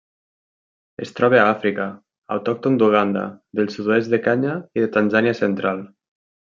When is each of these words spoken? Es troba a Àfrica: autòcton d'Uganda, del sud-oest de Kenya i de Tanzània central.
Es 1.05 1.11
troba 1.19 1.37
a 1.41 1.43
Àfrica: 1.49 1.85
autòcton 2.37 2.79
d'Uganda, 2.81 3.29
del 3.61 3.73
sud-oest 3.77 4.15
de 4.17 4.25
Kenya 4.31 4.59
i 4.79 4.87
de 4.89 4.93
Tanzània 5.01 5.39
central. 5.47 5.89